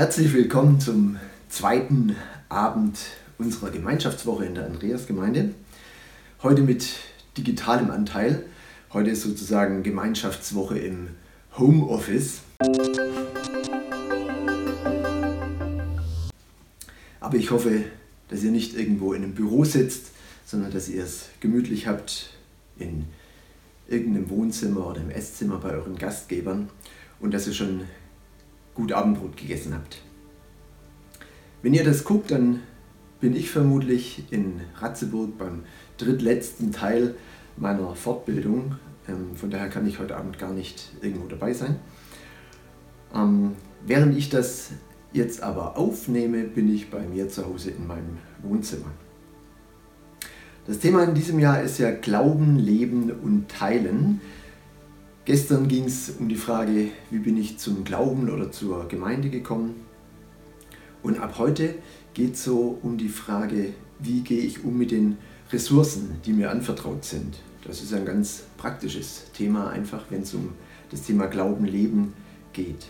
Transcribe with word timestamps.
Herzlich 0.00 0.32
willkommen 0.32 0.80
zum 0.80 1.18
zweiten 1.50 2.16
Abend 2.48 2.98
unserer 3.36 3.68
Gemeinschaftswoche 3.68 4.46
in 4.46 4.54
der 4.54 4.64
Andreasgemeinde. 4.64 5.50
Heute 6.42 6.62
mit 6.62 6.88
digitalem 7.36 7.90
Anteil. 7.90 8.46
Heute 8.94 9.10
ist 9.10 9.20
sozusagen 9.20 9.82
Gemeinschaftswoche 9.82 10.78
im 10.78 11.08
Homeoffice. 11.58 12.40
Aber 17.20 17.36
ich 17.36 17.50
hoffe, 17.50 17.84
dass 18.30 18.42
ihr 18.42 18.52
nicht 18.52 18.74
irgendwo 18.74 19.12
in 19.12 19.22
einem 19.22 19.34
Büro 19.34 19.66
sitzt, 19.66 20.12
sondern 20.46 20.72
dass 20.72 20.88
ihr 20.88 21.04
es 21.04 21.26
gemütlich 21.40 21.88
habt 21.88 22.30
in 22.78 23.04
irgendeinem 23.86 24.30
Wohnzimmer 24.30 24.86
oder 24.86 25.02
im 25.02 25.10
Esszimmer 25.10 25.58
bei 25.58 25.72
euren 25.72 25.96
Gastgebern 25.96 26.70
und 27.20 27.34
dass 27.34 27.46
ihr 27.46 27.52
schon 27.52 27.82
gut 28.74 28.92
Abendbrot 28.92 29.36
gegessen 29.36 29.74
habt. 29.74 30.00
Wenn 31.62 31.74
ihr 31.74 31.84
das 31.84 32.04
guckt, 32.04 32.30
dann 32.30 32.60
bin 33.20 33.36
ich 33.36 33.50
vermutlich 33.50 34.24
in 34.30 34.60
Ratzeburg 34.78 35.36
beim 35.36 35.64
drittletzten 35.98 36.72
Teil 36.72 37.14
meiner 37.56 37.94
Fortbildung. 37.94 38.76
Ähm, 39.08 39.36
von 39.36 39.50
daher 39.50 39.68
kann 39.68 39.86
ich 39.86 39.98
heute 39.98 40.16
Abend 40.16 40.38
gar 40.38 40.52
nicht 40.52 40.90
irgendwo 41.02 41.26
dabei 41.26 41.52
sein. 41.52 41.76
Ähm, 43.14 43.52
während 43.84 44.16
ich 44.16 44.30
das 44.30 44.70
jetzt 45.12 45.42
aber 45.42 45.76
aufnehme, 45.76 46.44
bin 46.44 46.72
ich 46.72 46.90
bei 46.90 47.00
mir 47.00 47.28
zu 47.28 47.44
Hause 47.44 47.70
in 47.70 47.86
meinem 47.86 48.18
Wohnzimmer. 48.42 48.90
Das 50.66 50.78
Thema 50.78 51.04
in 51.04 51.14
diesem 51.14 51.38
Jahr 51.38 51.62
ist 51.62 51.78
ja 51.78 51.90
Glauben, 51.90 52.58
Leben 52.58 53.10
und 53.10 53.48
Teilen. 53.48 54.20
Gestern 55.26 55.68
ging 55.68 55.84
es 55.84 56.10
um 56.18 56.28
die 56.28 56.36
Frage, 56.36 56.88
wie 57.10 57.18
bin 57.18 57.36
ich 57.36 57.58
zum 57.58 57.84
Glauben 57.84 58.30
oder 58.30 58.50
zur 58.50 58.88
Gemeinde 58.88 59.28
gekommen. 59.28 59.74
Und 61.02 61.20
ab 61.20 61.34
heute 61.38 61.74
geht 62.14 62.34
es 62.34 62.44
so 62.44 62.78
um 62.82 62.96
die 62.96 63.10
Frage, 63.10 63.74
wie 63.98 64.22
gehe 64.22 64.40
ich 64.40 64.64
um 64.64 64.78
mit 64.78 64.90
den 64.90 65.18
Ressourcen, 65.52 66.20
die 66.24 66.32
mir 66.32 66.50
anvertraut 66.50 67.04
sind. 67.04 67.38
Das 67.66 67.82
ist 67.82 67.92
ein 67.92 68.06
ganz 68.06 68.44
praktisches 68.56 69.30
Thema, 69.34 69.68
einfach 69.68 70.04
wenn 70.08 70.22
es 70.22 70.32
um 70.32 70.52
das 70.90 71.02
Thema 71.02 71.26
Glauben, 71.26 71.66
Leben 71.66 72.14
geht. 72.54 72.86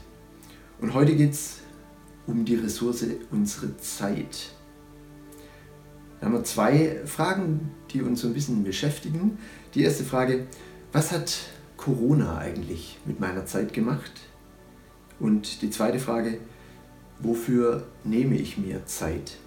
Und 0.81 0.94
heute 0.94 1.17
geht 1.17 1.33
es 1.33 1.59
um 2.27 2.44
die 2.44 2.55
Ressource 2.55 3.05
unsere 3.33 3.77
Zeit. 3.78 4.53
Da 6.20 6.27
haben 6.27 6.34
wir 6.34 6.44
zwei 6.44 7.00
Fragen, 7.06 7.72
die 7.91 8.03
uns 8.03 8.20
so 8.20 8.28
ein 8.28 8.34
bisschen 8.34 8.62
beschäftigen. 8.62 9.39
Die 9.75 9.83
erste 9.83 10.05
Frage, 10.05 10.47
was 10.92 11.11
hat 11.11 11.37
Corona 11.81 12.36
eigentlich 12.36 12.98
mit 13.06 13.20
meiner 13.20 13.47
Zeit 13.47 13.73
gemacht? 13.73 14.12
Und 15.19 15.62
die 15.62 15.70
zweite 15.70 15.98
Frage, 15.98 16.39
wofür 17.20 17.84
nehme 18.05 18.37
ich 18.37 18.59
mir 18.59 18.84
Zeit? 18.84 19.39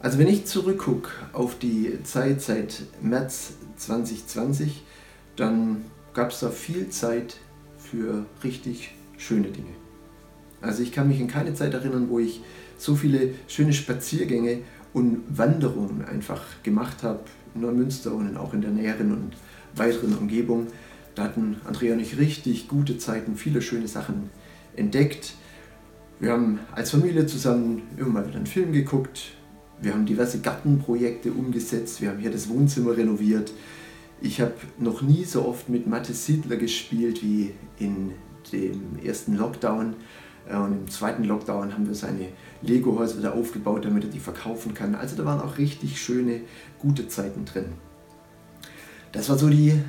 Also 0.00 0.18
wenn 0.18 0.28
ich 0.28 0.46
zurückgucke 0.46 1.10
auf 1.34 1.58
die 1.58 2.02
Zeit 2.04 2.40
seit 2.40 2.82
März 3.02 3.52
2020, 3.76 4.82
dann 5.36 5.84
gab 6.14 6.30
es 6.30 6.40
da 6.40 6.48
viel 6.48 6.88
Zeit 6.88 7.36
für 7.76 8.24
richtig 8.42 8.94
schöne 9.18 9.48
Dinge. 9.48 9.74
Also 10.62 10.82
ich 10.82 10.90
kann 10.90 11.08
mich 11.08 11.20
in 11.20 11.28
keine 11.28 11.52
Zeit 11.52 11.74
erinnern, 11.74 12.08
wo 12.08 12.18
ich 12.18 12.40
so 12.78 12.96
viele 12.96 13.34
schöne 13.46 13.74
Spaziergänge 13.74 14.62
und 14.94 15.22
Wanderungen 15.28 16.02
einfach 16.02 16.42
gemacht 16.62 17.02
habe 17.02 17.20
in 17.54 17.60
Neumünster 17.60 18.14
und 18.14 18.38
auch 18.38 18.54
in 18.54 18.62
der 18.62 18.70
näheren 18.70 19.12
und 19.12 19.36
weiteren 19.74 20.16
Umgebung. 20.16 20.68
Da 21.14 21.24
hatten 21.24 21.60
Andrea 21.66 21.94
und 21.94 22.00
ich 22.00 22.18
richtig 22.18 22.68
gute 22.68 22.98
Zeiten, 22.98 23.36
viele 23.36 23.62
schöne 23.62 23.88
Sachen 23.88 24.30
entdeckt. 24.76 25.34
Wir 26.18 26.32
haben 26.32 26.60
als 26.72 26.90
Familie 26.90 27.26
zusammen 27.26 27.82
immer 27.96 28.08
mal 28.08 28.26
wieder 28.26 28.36
einen 28.36 28.46
Film 28.46 28.72
geguckt. 28.72 29.32
Wir 29.80 29.94
haben 29.94 30.04
diverse 30.04 30.40
Gartenprojekte 30.40 31.32
umgesetzt. 31.32 32.00
Wir 32.02 32.10
haben 32.10 32.18
hier 32.18 32.30
das 32.30 32.48
Wohnzimmer 32.48 32.96
renoviert. 32.96 33.52
Ich 34.20 34.40
habe 34.40 34.52
noch 34.78 35.00
nie 35.00 35.24
so 35.24 35.46
oft 35.46 35.70
mit 35.70 35.86
Mathe 35.86 36.12
Siedler 36.12 36.56
gespielt 36.56 37.22
wie 37.22 37.54
in 37.78 38.12
dem 38.52 38.98
ersten 39.02 39.36
Lockdown. 39.36 39.94
Äh, 40.48 40.56
und 40.56 40.72
im 40.72 40.88
zweiten 40.88 41.24
Lockdown 41.24 41.72
haben 41.72 41.86
wir 41.86 41.94
seine 41.94 42.28
Lego-Häuser 42.62 43.18
wieder 43.18 43.34
aufgebaut, 43.34 43.84
damit 43.84 44.04
er 44.04 44.10
die 44.10 44.20
verkaufen 44.20 44.74
kann. 44.74 44.94
Also 44.94 45.16
da 45.16 45.24
waren 45.24 45.40
auch 45.40 45.56
richtig 45.56 46.00
schöne, 46.00 46.42
gute 46.78 47.08
Zeiten 47.08 47.46
drin. 47.46 47.66
Das 49.12 49.28
war 49.28 49.38
so 49.38 49.48
die 49.48 49.80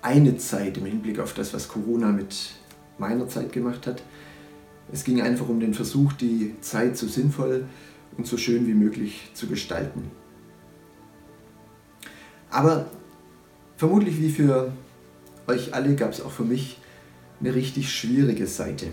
eine 0.00 0.36
Zeit 0.38 0.78
im 0.78 0.86
Hinblick 0.86 1.18
auf 1.18 1.34
das, 1.34 1.52
was 1.52 1.68
Corona 1.68 2.12
mit 2.12 2.34
meiner 2.98 3.28
Zeit 3.28 3.52
gemacht 3.52 3.86
hat. 3.86 4.02
Es 4.92 5.04
ging 5.04 5.20
einfach 5.20 5.48
um 5.48 5.60
den 5.60 5.74
Versuch, 5.74 6.12
die 6.14 6.54
Zeit 6.60 6.96
so 6.96 7.06
sinnvoll 7.06 7.66
und 8.16 8.26
so 8.26 8.36
schön 8.36 8.66
wie 8.66 8.74
möglich 8.74 9.30
zu 9.34 9.46
gestalten. 9.46 10.10
Aber 12.50 12.86
vermutlich 13.76 14.18
wie 14.18 14.30
für 14.30 14.72
euch 15.46 15.74
alle 15.74 15.94
gab 15.94 16.12
es 16.12 16.20
auch 16.22 16.30
für 16.30 16.44
mich 16.44 16.78
eine 17.40 17.54
richtig 17.54 17.92
schwierige 17.92 18.46
Seite. 18.46 18.86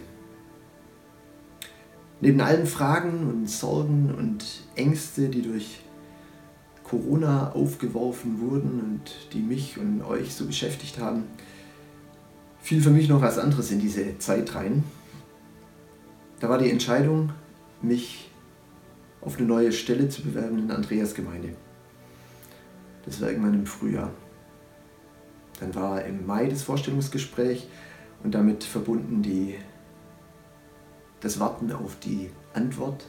Neben 2.22 2.42
allen 2.42 2.66
Fragen 2.66 3.30
und 3.30 3.50
Sorgen 3.50 4.14
und 4.18 4.46
Ängste, 4.76 5.30
die 5.30 5.42
durch 5.42 5.80
Corona 6.88 7.52
aufgeworfen 7.52 8.40
wurden 8.40 8.80
und 8.80 9.34
die 9.34 9.42
mich 9.42 9.78
und 9.78 10.04
euch 10.04 10.34
so 10.34 10.46
beschäftigt 10.46 11.00
haben, 11.00 11.24
fiel 12.62 12.82
für 12.82 12.92
mich 12.92 13.10
noch 13.10 13.22
was 13.22 13.38
anderes 13.38 13.72
in 13.72 13.80
diese 13.80 14.18
Zeit 14.20 14.56
rein. 14.56 14.84
Da 16.40 16.50
war 16.50 16.58
die 16.58 16.70
Entscheidung, 16.70 17.32
mich 17.82 18.30
auf 19.22 19.38
eine 19.38 19.48
neue 19.48 19.72
Stelle 19.72 20.10
zu 20.10 20.22
bewerben 20.22 20.60
in 20.60 20.72
Andreas 20.72 21.16
Gemeinde. 21.16 21.56
Das 23.06 23.22
war 23.22 23.30
irgendwann 23.30 23.54
im 23.56 23.66
Frühjahr. 23.66 24.12
Dann 25.60 25.74
war 25.74 26.04
im 26.04 26.26
Mai 26.26 26.48
das 26.48 26.64
Vorstellungsgespräch 26.64 27.68
und 28.24 28.36
damit 28.36 28.64
verbunden 28.64 29.22
die 29.22 29.56
das 31.22 31.40
Warten 31.40 31.72
auf 31.72 31.98
die 32.00 32.30
Antwort, 32.54 33.06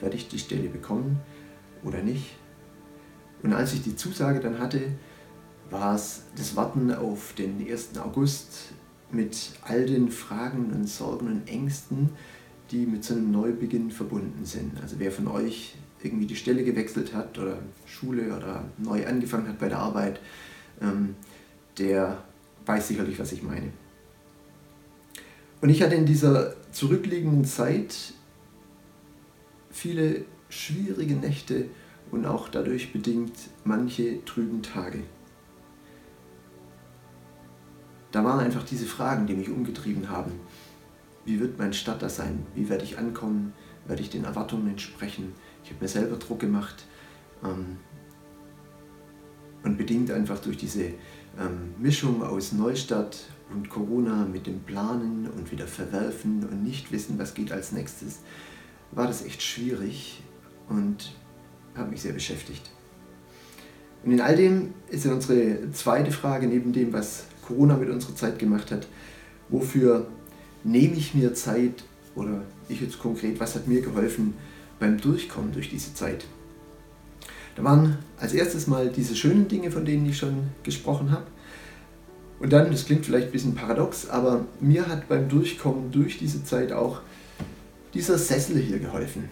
werde 0.00 0.16
ich 0.16 0.28
die 0.28 0.38
Stelle 0.38 0.68
bekommen 0.68 1.20
oder 1.84 2.02
nicht. 2.02 2.36
Und 3.42 3.52
als 3.52 3.72
ich 3.72 3.82
die 3.82 3.96
Zusage 3.96 4.40
dann 4.40 4.58
hatte, 4.58 4.80
war 5.70 5.94
es 5.94 6.24
das 6.36 6.56
Warten 6.56 6.92
auf 6.92 7.32
den 7.34 7.66
1. 7.66 7.98
August 7.98 8.72
mit 9.12 9.52
all 9.62 9.86
den 9.86 10.10
Fragen 10.10 10.70
und 10.72 10.88
Sorgen 10.88 11.26
und 11.26 11.48
Ängsten, 11.48 12.10
die 12.70 12.86
mit 12.86 13.04
so 13.04 13.14
einem 13.14 13.30
Neubeginn 13.30 13.90
verbunden 13.90 14.44
sind. 14.44 14.80
Also 14.80 14.96
wer 14.98 15.10
von 15.10 15.28
euch 15.28 15.74
irgendwie 16.02 16.26
die 16.26 16.36
Stelle 16.36 16.64
gewechselt 16.64 17.14
hat 17.14 17.38
oder 17.38 17.58
Schule 17.86 18.36
oder 18.36 18.64
neu 18.78 19.06
angefangen 19.06 19.48
hat 19.48 19.58
bei 19.58 19.68
der 19.68 19.78
Arbeit, 19.78 20.20
ähm, 20.80 21.14
der 21.78 22.22
weiß 22.66 22.88
sicherlich, 22.88 23.18
was 23.18 23.32
ich 23.32 23.42
meine. 23.42 23.70
Und 25.60 25.68
ich 25.68 25.82
hatte 25.82 25.94
in 25.94 26.06
dieser 26.06 26.54
zurückliegenden 26.72 27.44
Zeit 27.44 28.14
viele 29.70 30.24
schwierige 30.48 31.14
Nächte 31.14 31.66
und 32.10 32.26
auch 32.26 32.48
dadurch 32.48 32.92
bedingt 32.92 33.34
manche 33.64 34.24
trüben 34.24 34.62
Tage. 34.62 35.02
Da 38.12 38.24
waren 38.24 38.40
einfach 38.40 38.64
diese 38.64 38.86
Fragen, 38.86 39.26
die 39.26 39.34
mich 39.34 39.50
umgetrieben 39.50 40.08
haben. 40.08 40.32
Wie 41.24 41.38
wird 41.38 41.58
mein 41.58 41.72
Stadt 41.72 42.02
das 42.02 42.16
sein? 42.16 42.44
Wie 42.54 42.68
werde 42.68 42.84
ich 42.84 42.98
ankommen? 42.98 43.52
Werde 43.86 44.02
ich 44.02 44.10
den 44.10 44.24
Erwartungen 44.24 44.68
entsprechen? 44.68 45.32
Ich 45.62 45.70
habe 45.70 45.82
mir 45.82 45.88
selber 45.88 46.16
Druck 46.16 46.40
gemacht. 46.40 46.84
Ähm, 47.44 47.76
und 49.62 49.76
bedingt 49.76 50.10
einfach 50.10 50.38
durch 50.38 50.56
diese 50.56 50.84
ähm, 51.38 51.74
Mischung 51.78 52.22
aus 52.22 52.52
Neustadt 52.52 53.26
und 53.52 53.68
Corona 53.68 54.24
mit 54.24 54.46
dem 54.46 54.60
Planen 54.60 55.28
und 55.28 55.50
wieder 55.50 55.66
verwerfen 55.66 56.44
und 56.44 56.62
nicht 56.62 56.92
wissen, 56.92 57.18
was 57.18 57.34
geht 57.34 57.52
als 57.52 57.72
nächstes, 57.72 58.20
war 58.92 59.06
das 59.06 59.22
echt 59.22 59.42
schwierig 59.42 60.22
und 60.68 61.14
hat 61.74 61.90
mich 61.90 62.02
sehr 62.02 62.12
beschäftigt. 62.12 62.70
Und 64.04 64.12
in 64.12 64.20
all 64.20 64.36
dem 64.36 64.74
ist 64.88 65.04
ja 65.04 65.12
unsere 65.12 65.70
zweite 65.72 66.10
Frage, 66.10 66.46
neben 66.46 66.72
dem, 66.72 66.92
was 66.92 67.24
Corona 67.46 67.76
mit 67.76 67.90
unserer 67.90 68.14
Zeit 68.14 68.38
gemacht 68.38 68.70
hat, 68.70 68.86
wofür 69.48 70.06
nehme 70.64 70.94
ich 70.94 71.14
mir 71.14 71.34
Zeit 71.34 71.84
oder 72.14 72.42
ich 72.68 72.80
jetzt 72.80 72.98
konkret, 72.98 73.40
was 73.40 73.54
hat 73.54 73.66
mir 73.66 73.82
geholfen 73.82 74.34
beim 74.78 74.98
Durchkommen 74.98 75.52
durch 75.52 75.68
diese 75.68 75.94
Zeit? 75.94 76.24
Da 77.56 77.64
waren 77.64 77.98
als 78.18 78.32
erstes 78.32 78.66
mal 78.66 78.88
diese 78.88 79.16
schönen 79.16 79.48
Dinge, 79.48 79.70
von 79.70 79.84
denen 79.84 80.06
ich 80.06 80.16
schon 80.16 80.48
gesprochen 80.62 81.10
habe. 81.10 81.26
Und 82.38 82.52
dann, 82.52 82.70
das 82.70 82.86
klingt 82.86 83.04
vielleicht 83.04 83.26
ein 83.26 83.32
bisschen 83.32 83.54
paradox, 83.54 84.08
aber 84.08 84.46
mir 84.60 84.86
hat 84.86 85.08
beim 85.08 85.28
Durchkommen 85.28 85.90
durch 85.90 86.18
diese 86.18 86.42
Zeit 86.42 86.72
auch 86.72 87.02
dieser 87.92 88.16
Sessel 88.16 88.58
hier 88.58 88.78
geholfen. 88.78 89.28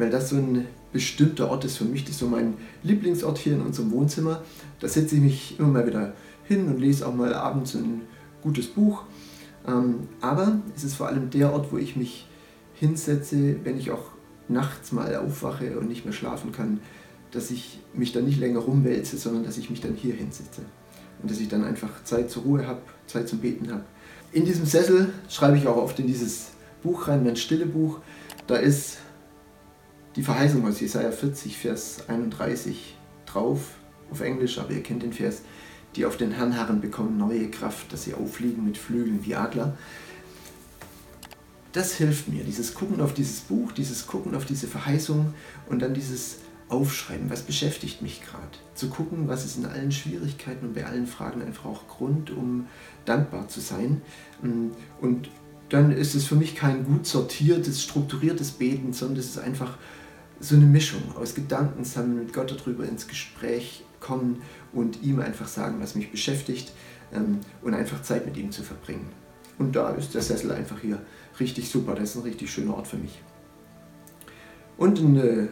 Weil 0.00 0.08
das 0.08 0.30
so 0.30 0.36
ein 0.36 0.66
bestimmter 0.94 1.50
Ort 1.50 1.66
ist 1.66 1.76
für 1.76 1.84
mich. 1.84 2.04
Das 2.04 2.12
ist 2.12 2.20
so 2.20 2.26
mein 2.26 2.54
Lieblingsort 2.82 3.36
hier 3.36 3.52
in 3.52 3.60
unserem 3.60 3.90
Wohnzimmer. 3.90 4.42
Da 4.80 4.88
setze 4.88 5.16
ich 5.16 5.20
mich 5.20 5.58
immer 5.58 5.68
mal 5.68 5.86
wieder 5.86 6.14
hin 6.44 6.68
und 6.68 6.80
lese 6.80 7.06
auch 7.06 7.14
mal 7.14 7.34
abends 7.34 7.74
ein 7.74 8.00
gutes 8.42 8.66
Buch. 8.68 9.02
Ähm, 9.68 10.08
aber 10.22 10.58
es 10.74 10.84
ist 10.84 10.94
vor 10.94 11.08
allem 11.08 11.28
der 11.28 11.52
Ort, 11.52 11.70
wo 11.70 11.76
ich 11.76 11.96
mich 11.96 12.26
hinsetze, 12.76 13.56
wenn 13.62 13.78
ich 13.78 13.90
auch 13.90 14.04
nachts 14.48 14.90
mal 14.92 15.14
aufwache 15.16 15.78
und 15.78 15.86
nicht 15.86 16.06
mehr 16.06 16.14
schlafen 16.14 16.50
kann, 16.50 16.80
dass 17.30 17.50
ich 17.50 17.80
mich 17.92 18.12
dann 18.12 18.24
nicht 18.24 18.40
länger 18.40 18.60
rumwälze, 18.60 19.18
sondern 19.18 19.44
dass 19.44 19.58
ich 19.58 19.68
mich 19.68 19.82
dann 19.82 19.92
hier 19.92 20.14
hinsitze. 20.14 20.62
Und 21.20 21.30
dass 21.30 21.40
ich 21.40 21.48
dann 21.48 21.62
einfach 21.62 22.02
Zeit 22.04 22.30
zur 22.30 22.44
Ruhe 22.44 22.66
habe, 22.66 22.80
Zeit 23.06 23.28
zum 23.28 23.40
Beten 23.40 23.70
habe. 23.70 23.84
In 24.32 24.46
diesem 24.46 24.64
Sessel 24.64 25.12
schreibe 25.28 25.58
ich 25.58 25.66
auch 25.66 25.76
oft 25.76 25.98
in 25.98 26.06
dieses 26.06 26.52
Buch 26.82 27.06
rein, 27.06 27.22
mein 27.22 27.36
stille 27.36 27.66
Buch. 27.66 27.98
Da 28.46 28.56
ist 28.56 28.96
die 30.16 30.22
Verheißung 30.22 30.66
aus 30.66 30.80
Jesaja 30.80 31.12
40, 31.12 31.56
Vers 31.56 32.08
31 32.08 32.96
drauf, 33.26 33.60
auf 34.10 34.20
Englisch, 34.20 34.58
aber 34.58 34.72
ihr 34.72 34.82
kennt 34.82 35.02
den 35.02 35.12
Vers. 35.12 35.42
Die 35.96 36.04
auf 36.04 36.16
den 36.16 36.32
Herrn 36.32 36.56
harren 36.56 36.80
bekommen 36.80 37.18
neue 37.18 37.50
Kraft, 37.50 37.92
dass 37.92 38.04
sie 38.04 38.14
auffliegen 38.14 38.64
mit 38.64 38.78
Flügeln 38.78 39.24
wie 39.24 39.34
Adler. 39.34 39.76
Das 41.72 41.94
hilft 41.94 42.28
mir, 42.28 42.44
dieses 42.44 42.74
Gucken 42.74 43.00
auf 43.00 43.14
dieses 43.14 43.40
Buch, 43.40 43.72
dieses 43.72 44.06
Gucken 44.06 44.34
auf 44.34 44.44
diese 44.44 44.66
Verheißung 44.66 45.34
und 45.68 45.80
dann 45.80 45.94
dieses 45.94 46.38
Aufschreiben, 46.68 47.30
was 47.30 47.42
beschäftigt 47.42 48.02
mich 48.02 48.22
gerade. 48.22 48.58
Zu 48.74 48.88
gucken, 48.88 49.28
was 49.28 49.44
ist 49.44 49.56
in 49.56 49.66
allen 49.66 49.90
Schwierigkeiten 49.90 50.66
und 50.66 50.74
bei 50.74 50.86
allen 50.86 51.06
Fragen 51.06 51.42
einfach 51.42 51.66
auch 51.66 51.88
Grund, 51.88 52.30
um 52.30 52.66
dankbar 53.04 53.48
zu 53.48 53.60
sein. 53.60 54.02
Und 55.00 55.28
dann 55.68 55.92
ist 55.92 56.14
es 56.14 56.24
für 56.24 56.36
mich 56.36 56.54
kein 56.54 56.84
gut 56.84 57.06
sortiertes, 57.06 57.82
strukturiertes 57.82 58.52
Beten, 58.52 58.92
sondern 58.92 59.18
es 59.18 59.26
ist 59.26 59.38
einfach 59.38 59.78
so 60.40 60.56
eine 60.56 60.64
Mischung 60.64 61.02
aus 61.16 61.34
Gedanken 61.34 61.84
sammeln, 61.84 62.18
mit 62.18 62.32
Gott 62.32 62.50
darüber 62.50 62.84
ins 62.84 63.06
Gespräch 63.06 63.84
kommen 64.00 64.42
und 64.72 65.02
ihm 65.02 65.20
einfach 65.20 65.46
sagen, 65.46 65.76
was 65.80 65.94
mich 65.94 66.10
beschäftigt 66.10 66.72
ähm, 67.12 67.40
und 67.62 67.74
einfach 67.74 68.02
Zeit 68.02 68.26
mit 68.26 68.36
ihm 68.36 68.50
zu 68.50 68.62
verbringen. 68.62 69.08
Und 69.58 69.76
da 69.76 69.90
ist 69.90 70.14
der 70.14 70.22
Sessel 70.22 70.52
einfach 70.52 70.80
hier 70.80 70.98
richtig 71.38 71.68
super, 71.68 71.94
das 71.94 72.10
ist 72.10 72.16
ein 72.16 72.22
richtig 72.22 72.50
schöner 72.50 72.74
Ort 72.74 72.86
für 72.86 72.96
mich. 72.96 73.20
Und 74.78 74.98
ein 74.98 75.16
äh, 75.16 75.48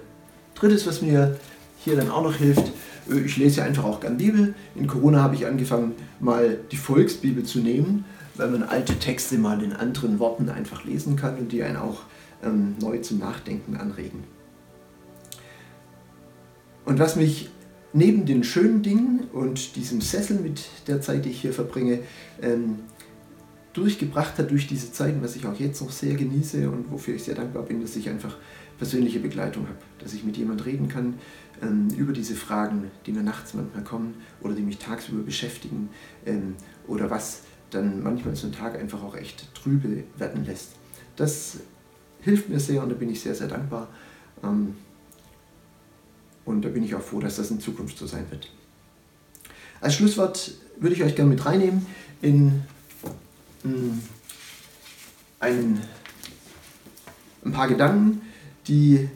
drittes, 0.55 0.87
was 0.87 1.03
mir 1.03 1.37
hier 1.85 1.97
dann 1.97 2.11
auch 2.11 2.23
noch 2.23 2.35
hilft, 2.35 2.73
äh, 3.11 3.21
ich 3.21 3.37
lese 3.37 3.59
ja 3.59 3.65
einfach 3.65 3.85
auch 3.85 4.01
gern 4.01 4.17
Bibel. 4.17 4.55
In 4.75 4.87
Corona 4.87 5.23
habe 5.23 5.35
ich 5.35 5.47
angefangen, 5.47 5.95
mal 6.21 6.59
die 6.73 6.77
Volksbibel 6.77 7.45
zu 7.45 7.59
nehmen, 7.59 8.07
weil 8.37 8.49
man 8.49 8.63
alte 8.63 8.99
Texte 8.99 9.37
mal 9.37 9.63
in 9.63 9.75
anderen 9.75 10.19
Worten 10.19 10.49
einfach 10.49 10.85
lesen 10.85 11.17
kann 11.17 11.37
und 11.37 11.53
die 11.53 11.63
einen 11.63 11.77
auch 11.77 12.05
ähm, 12.43 12.77
neu 12.81 12.99
zum 12.99 13.19
Nachdenken 13.19 13.77
anregen. 13.77 14.38
Und 16.89 16.99
was 16.99 17.17
mich 17.17 17.51
neben 17.93 18.25
den 18.25 18.43
schönen 18.43 18.83
Dingen 18.83 19.25
und 19.35 19.77
diesem 19.77 20.01
Sessel 20.01 20.41
mit 20.41 20.65
der 20.87 21.03
Zeit, 21.03 21.27
die 21.27 21.29
ich 21.29 21.43
hier 21.43 21.53
verbringe, 21.53 21.99
ähm, 22.41 22.79
durchgebracht 23.75 24.39
hat 24.39 24.51
durch 24.51 24.67
diese 24.67 24.91
Zeiten, 24.91 25.21
was 25.21 25.37
ich 25.37 25.45
auch 25.45 25.61
jetzt 25.61 25.83
noch 25.83 25.91
sehr 25.91 26.15
genieße 26.15 26.71
und 26.71 26.91
wofür 26.91 27.15
ich 27.15 27.25
sehr 27.25 27.35
dankbar 27.35 27.65
bin, 27.65 27.83
dass 27.83 27.95
ich 27.95 28.09
einfach 28.09 28.39
persönliche 28.79 29.21
Begleitung 29.21 29.65
habe, 29.65 29.77
dass 29.99 30.15
ich 30.15 30.25
mit 30.25 30.39
jemand 30.39 30.65
reden 30.65 30.89
kann 30.89 31.19
ähm, 31.61 31.89
über 31.95 32.15
diese 32.15 32.35
Fragen, 32.35 32.91
die 33.05 33.13
mir 33.13 33.23
nachts 33.23 33.53
manchmal 33.53 33.85
kommen 33.85 34.15
oder 34.41 34.55
die 34.55 34.63
mich 34.63 34.79
tagsüber 34.79 35.23
beschäftigen 35.23 35.91
ähm, 36.25 36.55
oder 36.87 37.11
was 37.11 37.43
dann 37.69 38.03
manchmal 38.03 38.35
so 38.35 38.47
ein 38.47 38.53
Tag 38.55 38.81
einfach 38.81 39.03
auch 39.03 39.15
echt 39.15 39.55
trübe 39.55 40.05
werden 40.17 40.47
lässt. 40.47 40.71
Das 41.17 41.59
hilft 42.23 42.49
mir 42.49 42.59
sehr 42.59 42.83
und 42.83 42.89
da 42.89 42.95
bin 42.95 43.11
ich 43.11 43.21
sehr, 43.21 43.35
sehr 43.35 43.49
dankbar. 43.49 43.89
Ähm, 44.43 44.75
und 46.49 46.65
da 46.65 46.69
bin 46.71 46.83
ich 46.83 46.95
auch 46.95 47.03
froh, 47.03 47.21
dass 47.21 47.37
das 47.37 47.51
in 47.51 47.61
Zukunft 47.61 47.99
so 47.99 48.07
sein 48.07 48.25
wird. 48.31 48.51
Als 49.81 49.95
Schlusswort 49.95 50.55
würde 50.79 50.95
ich 50.95 51.03
euch 51.03 51.15
gerne 51.15 51.31
mit 51.31 51.45
reinnehmen 51.45 51.87
in 52.23 52.63
hm, 53.63 54.01
ein, 55.41 55.81
ein 57.45 57.53
paar 57.53 57.69
Gedanken, 57.69 58.23
die 58.67 59.09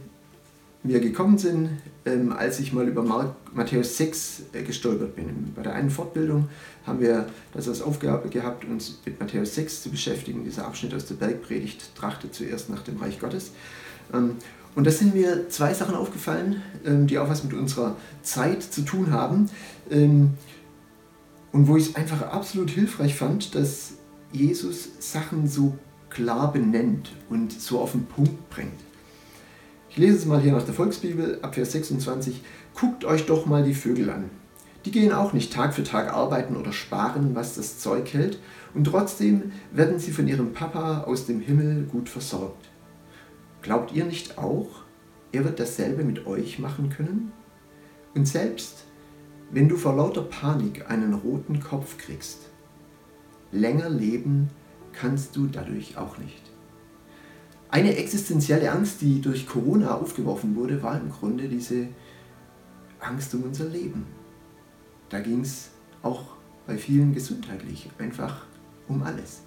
mir 0.82 1.00
gekommen 1.00 1.38
sind, 1.38 1.70
ähm, 2.04 2.32
als 2.32 2.60
ich 2.60 2.72
mal 2.72 2.86
über 2.86 3.02
Mark, 3.02 3.34
Matthäus 3.54 3.96
6 3.96 4.42
äh, 4.52 4.62
gestolpert 4.62 5.14
bin. 5.16 5.52
Bei 5.54 5.62
der 5.62 5.74
einen 5.74 5.90
Fortbildung 5.90 6.48
haben 6.84 7.00
wir 7.00 7.26
das 7.54 7.68
als 7.68 7.80
Aufgabe 7.80 8.28
gehabt, 8.28 8.64
uns 8.64 9.00
mit 9.04 9.20
Matthäus 9.20 9.54
6 9.54 9.84
zu 9.84 9.90
beschäftigen. 9.90 10.44
Dieser 10.44 10.66
Abschnitt 10.66 10.94
aus 10.94 11.06
der 11.06 11.14
Bergpredigt 11.14 11.94
trachtet 11.94 12.34
zuerst 12.34 12.68
nach 12.68 12.82
dem 12.82 12.96
Reich 12.98 13.20
Gottes. 13.20 13.52
Und 14.74 14.86
da 14.86 14.90
sind 14.90 15.14
mir 15.14 15.48
zwei 15.50 15.74
Sachen 15.74 15.94
aufgefallen, 15.94 16.62
ähm, 16.84 17.06
die 17.06 17.18
auch 17.18 17.28
was 17.28 17.44
mit 17.44 17.52
unserer 17.52 17.96
Zeit 18.22 18.62
zu 18.62 18.82
tun 18.82 19.10
haben. 19.10 19.50
Ähm, 19.90 20.30
und 21.52 21.68
wo 21.68 21.76
ich 21.76 21.90
es 21.90 21.96
einfach 21.96 22.22
absolut 22.22 22.70
hilfreich 22.70 23.14
fand, 23.14 23.54
dass 23.54 23.94
Jesus 24.32 24.88
Sachen 25.00 25.46
so 25.46 25.76
klar 26.08 26.50
benennt 26.52 27.12
und 27.28 27.52
so 27.52 27.80
auf 27.80 27.92
den 27.92 28.06
Punkt 28.06 28.48
bringt. 28.50 28.80
Ich 29.90 29.98
lese 29.98 30.16
es 30.16 30.24
mal 30.24 30.40
hier 30.40 30.52
nach 30.52 30.62
der 30.62 30.72
Volksbibel, 30.72 31.38
ab 31.42 31.54
Vers 31.54 31.72
26. 31.72 32.42
Guckt 32.74 33.04
euch 33.04 33.26
doch 33.26 33.44
mal 33.44 33.62
die 33.62 33.74
Vögel 33.74 34.08
an. 34.08 34.30
Die 34.86 34.90
gehen 34.90 35.12
auch 35.12 35.34
nicht 35.34 35.52
Tag 35.52 35.74
für 35.74 35.84
Tag 35.84 36.12
arbeiten 36.12 36.56
oder 36.56 36.72
sparen, 36.72 37.34
was 37.34 37.54
das 37.54 37.78
Zeug 37.78 38.12
hält, 38.12 38.38
und 38.74 38.84
trotzdem 38.84 39.52
werden 39.70 39.98
sie 39.98 40.12
von 40.12 40.26
ihrem 40.26 40.54
Papa 40.54 41.02
aus 41.02 41.26
dem 41.26 41.40
Himmel 41.40 41.84
gut 41.84 42.08
versorgt. 42.08 42.71
Glaubt 43.62 43.92
ihr 43.92 44.04
nicht 44.04 44.38
auch, 44.38 44.82
er 45.30 45.44
wird 45.44 45.60
dasselbe 45.60 46.04
mit 46.04 46.26
euch 46.26 46.58
machen 46.58 46.90
können? 46.90 47.32
Und 48.14 48.26
selbst 48.26 48.84
wenn 49.52 49.68
du 49.68 49.76
vor 49.76 49.94
lauter 49.94 50.22
Panik 50.22 50.90
einen 50.90 51.14
roten 51.14 51.60
Kopf 51.60 51.98
kriegst, 51.98 52.48
länger 53.52 53.88
leben 53.88 54.50
kannst 54.92 55.36
du 55.36 55.46
dadurch 55.46 55.96
auch 55.96 56.18
nicht. 56.18 56.42
Eine 57.70 57.96
existenzielle 57.96 58.70
Angst, 58.70 59.00
die 59.00 59.20
durch 59.20 59.46
Corona 59.46 59.94
aufgeworfen 59.94 60.56
wurde, 60.56 60.82
war 60.82 61.00
im 61.00 61.10
Grunde 61.10 61.48
diese 61.48 61.88
Angst 63.00 63.34
um 63.34 63.44
unser 63.44 63.66
Leben. 63.66 64.06
Da 65.08 65.20
ging 65.20 65.40
es 65.40 65.70
auch 66.02 66.24
bei 66.66 66.76
vielen 66.76 67.14
gesundheitlich 67.14 67.90
einfach 67.98 68.46
um 68.88 69.02
alles. 69.02 69.42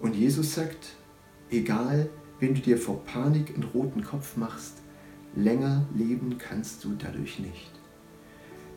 Und 0.00 0.14
Jesus 0.14 0.54
sagt, 0.54 0.96
egal 1.50 2.08
wenn 2.42 2.54
du 2.56 2.60
dir 2.60 2.76
vor 2.76 3.04
Panik 3.04 3.54
einen 3.54 3.62
roten 3.62 4.02
Kopf 4.02 4.36
machst, 4.36 4.78
länger 5.36 5.86
leben 5.94 6.38
kannst 6.38 6.82
du 6.82 6.96
dadurch 6.98 7.38
nicht. 7.38 7.70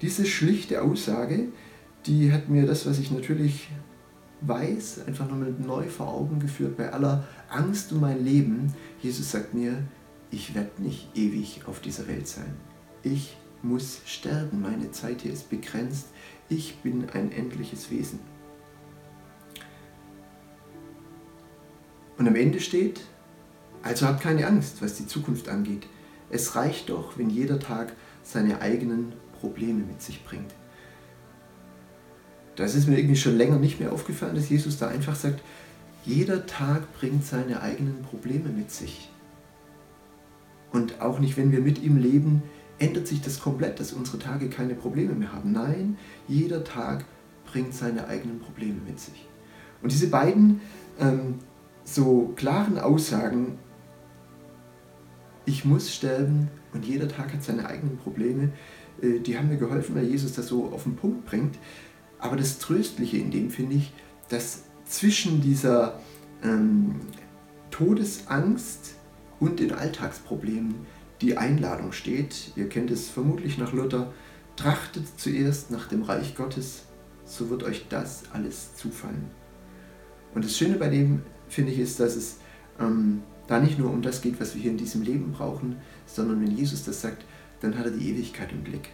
Diese 0.04 0.24
schlichte 0.24 0.84
Aussage, 0.84 1.48
die 2.06 2.32
hat 2.32 2.48
mir 2.48 2.68
das, 2.68 2.86
was 2.86 3.00
ich 3.00 3.10
natürlich 3.10 3.70
weiß, 4.42 5.08
einfach 5.08 5.28
nochmal 5.28 5.56
neu 5.58 5.88
vor 5.88 6.10
Augen 6.10 6.40
geführt, 6.40 6.78
bei 6.78 6.94
aller 6.94 7.28
Angst 7.50 7.92
um 7.92 8.02
mein 8.02 8.24
Leben. 8.24 8.72
Jesus 9.02 9.32
sagt 9.32 9.56
mir, 9.56 9.84
ich 10.30 10.54
werde 10.54 10.84
nicht 10.84 11.10
ewig 11.18 11.62
auf 11.66 11.80
dieser 11.80 12.08
Welt 12.08 12.28
sein. 12.28 12.54
Ich 13.02 13.36
muss 13.64 14.02
sterben, 14.06 14.62
meine 14.62 14.92
Zeit 14.92 15.22
hier 15.22 15.34
ist 15.34 15.50
begrenzt, 15.50 16.10
ich 16.50 16.78
bin 16.84 17.10
ein 17.10 17.32
endliches 17.32 17.90
Wesen. 17.90 18.20
Und 22.20 22.28
am 22.28 22.36
Ende 22.36 22.60
steht, 22.60 23.02
also 23.86 24.08
habt 24.08 24.22
keine 24.22 24.48
Angst, 24.48 24.82
was 24.82 24.96
die 24.96 25.06
Zukunft 25.06 25.48
angeht. 25.48 25.86
Es 26.32 26.56
reicht 26.56 26.90
doch, 26.90 27.20
wenn 27.20 27.30
jeder 27.30 27.60
Tag 27.60 27.94
seine 28.24 28.60
eigenen 28.60 29.14
Probleme 29.40 29.84
mit 29.84 30.02
sich 30.02 30.26
bringt. 30.26 30.52
Das 32.56 32.74
ist 32.74 32.88
mir 32.88 32.98
irgendwie 32.98 33.16
schon 33.16 33.38
länger 33.38 33.60
nicht 33.60 33.80
mehr 33.80 33.94
aufgefallen, 33.94 34.36
dass 34.36 34.50
Jesus 34.50 34.80
da 34.80 34.88
einfach 34.88 35.16
sagt, 35.16 35.42
jeder 36.04 36.48
Tag 36.48 36.92
bringt 37.00 37.26
seine 37.26 37.62
eigenen 37.62 38.02
Probleme 38.02 38.50
mit 38.50 38.72
sich. 38.72 39.12
Und 40.72 41.00
auch 41.00 41.20
nicht, 41.20 41.38
wenn 41.38 41.52
wir 41.52 41.62
mit 41.62 41.82
ihm 41.84 41.98
leben, 41.98 42.42
ändert 42.80 43.06
sich 43.06 43.22
das 43.22 43.40
komplett, 43.40 43.80
dass 43.80 43.94
unsere 43.94 44.18
Tage 44.18 44.50
keine 44.50 44.74
Probleme 44.74 45.14
mehr 45.14 45.32
haben. 45.32 45.52
Nein, 45.52 45.98
jeder 46.28 46.64
Tag 46.64 47.06
bringt 47.46 47.76
seine 47.76 48.08
eigenen 48.08 48.40
Probleme 48.40 48.80
mit 48.88 49.00
sich. 49.00 49.28
Und 49.84 49.92
diese 49.92 50.08
beiden 50.08 50.60
ähm, 51.00 51.36
so 51.84 52.34
klaren 52.36 52.80
Aussagen 52.80 53.60
ich 55.46 55.66
muss 55.66 55.94
sterben 55.94 56.50
und 56.74 56.86
jeder 56.86 57.08
Tag 57.08 57.34
hat 57.34 57.44
seine 57.44 57.68
eigenen 57.68 57.98
Probleme, 57.98 58.52
äh, 59.02 59.20
die 59.20 59.38
haben 59.38 59.50
mir 59.50 59.58
geholfen, 59.58 59.96
weil 59.96 60.06
Jesus 60.06 60.34
das 60.34 60.48
so 60.48 60.66
auf 60.72 60.84
den 60.84 60.96
Punkt 60.96 61.26
bringt. 61.26 61.58
Aber 62.20 62.36
das 62.36 62.60
Tröstliche 62.60 63.18
in 63.18 63.32
dem 63.32 63.50
finde 63.50 63.76
ich, 63.76 63.94
dass 64.30 64.64
zwischen 64.86 65.42
dieser 65.42 66.00
ähm, 66.44 66.96
Todesangst 67.72 68.96
und 69.40 69.60
den 69.60 69.74
Alltagsproblemen 69.74 70.76
die 71.22 71.38
Einladung 71.38 71.92
steht. 71.92 72.52
Ihr 72.56 72.70
kennt 72.70 72.92
es 72.92 73.10
vermutlich 73.10 73.58
nach 73.58 73.74
Luther. 73.74 74.14
Trachtet 74.56 75.06
zuerst 75.20 75.72
nach 75.72 75.88
dem 75.90 76.04
Reich 76.04 76.36
Gottes, 76.36 76.86
so 77.26 77.50
wird 77.50 77.64
euch 77.64 77.88
das 77.90 78.24
alles 78.32 78.76
zufallen. 78.76 79.26
Und 80.34 80.46
das 80.46 80.58
Schöne 80.58 80.76
bei 80.76 80.88
dem, 80.88 81.24
finde 81.50 81.74
ich, 81.74 81.80
ist, 81.80 82.00
dass 82.00 82.16
es 82.16 82.38
ähm, 82.80 83.22
da 83.48 83.60
nicht 83.60 83.78
nur 83.78 83.92
um 83.92 84.02
das 84.02 84.22
geht, 84.22 84.40
was 84.40 84.56
wir 84.56 84.62
hier 84.62 84.72
in 84.72 84.78
diesem 84.78 85.04
Leben 85.04 85.32
brauchen, 85.32 85.78
sondern 86.08 86.42
wenn 86.42 86.56
Jesus 86.56 86.84
das 86.84 87.02
sagt, 87.02 87.26
dann 87.62 87.78
hat 87.78 87.86
er 87.86 87.92
die 87.92 88.10
Ewigkeit 88.10 88.52
im 88.52 88.64
Blick. 88.64 88.90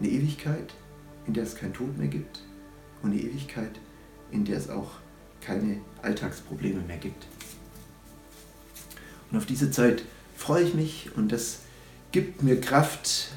Eine 0.00 0.08
Ewigkeit, 0.08 0.74
in 1.26 1.34
der 1.34 1.44
es 1.44 1.54
keinen 1.54 1.74
Tod 1.74 1.96
mehr 1.98 2.08
gibt 2.08 2.42
und 3.02 3.12
eine 3.12 3.20
Ewigkeit, 3.20 3.78
in 4.30 4.44
der 4.44 4.58
es 4.58 4.70
auch 4.70 4.92
keine 5.40 5.78
Alltagsprobleme 6.02 6.80
mehr 6.80 6.96
gibt. 6.96 7.26
Und 9.30 9.38
auf 9.38 9.46
diese 9.46 9.70
Zeit 9.70 10.04
freue 10.36 10.64
ich 10.64 10.74
mich 10.74 11.10
und 11.16 11.32
das 11.32 11.60
gibt 12.10 12.42
mir 12.42 12.60
Kraft 12.60 13.32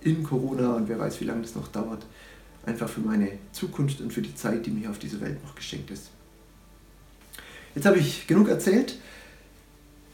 in 0.00 0.22
Corona 0.22 0.74
und 0.74 0.88
wer 0.88 0.98
weiß, 0.98 1.20
wie 1.20 1.24
lange 1.24 1.42
das 1.42 1.54
noch 1.54 1.68
dauert, 1.68 2.04
einfach 2.66 2.88
für 2.88 3.00
meine 3.00 3.30
Zukunft 3.52 4.00
und 4.00 4.12
für 4.12 4.22
die 4.22 4.34
Zeit, 4.34 4.66
die 4.66 4.70
mir 4.70 4.90
auf 4.90 4.98
dieser 4.98 5.20
Welt 5.20 5.42
noch 5.44 5.54
geschenkt 5.54 5.90
ist. 5.90 6.10
Jetzt 7.74 7.86
habe 7.86 7.98
ich 7.98 8.26
genug 8.26 8.48
erzählt. 8.48 8.98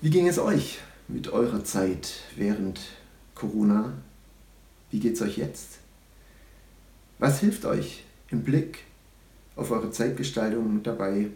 Wie 0.03 0.11
ging 0.11 0.29
es 0.29 0.39
euch 0.39 0.79
mit 1.09 1.29
eurer 1.29 1.65
Zeit 1.65 2.21
während 2.37 2.81
Corona? 3.35 3.95
Wie 4.91 5.01
geht 5.01 5.15
es 5.15 5.23
euch 5.23 5.39
jetzt? 5.39 5.79
Was 7.19 7.41
hilft 7.41 7.65
euch 7.65 8.05
im 8.31 8.43
Blick 8.43 8.81
auf 9.57 9.71
eure 9.71 9.91
Zeitgestaltung 9.91 10.83
dabei, 10.83 11.31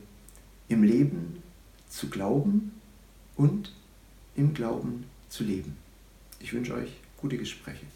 im 0.69 0.83
Leben 0.83 1.43
zu 1.89 2.11
glauben 2.11 2.73
und 3.37 3.73
im 4.37 4.53
Glauben 4.53 5.07
zu 5.31 5.43
leben? 5.43 5.79
Ich 6.39 6.53
wünsche 6.53 6.75
euch 6.75 6.93
gute 7.17 7.39
Gespräche. 7.39 7.87